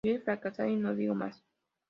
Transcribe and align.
Yo 0.03 0.15
he 0.15 0.19
fracasado..." 0.19 0.67
Y 0.67 0.77
no 0.77 0.95
dijo 0.95 1.13
más. 1.13 1.43